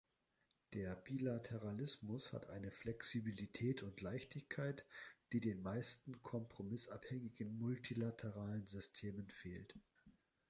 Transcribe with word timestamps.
Der 0.73 0.95
Bilateralismus 0.95 2.33
hat 2.33 2.49
eine 2.49 2.71
Flexibilität 2.71 3.83
und 3.83 4.01
Leichtigkeit, 4.01 4.83
die 5.31 5.39
den 5.41 5.61
meisten 5.61 6.23
kompromissabhängigen 6.23 7.59
multilateralen 7.59 8.65
Systemen 8.65 9.29
fehlt. 9.29 9.75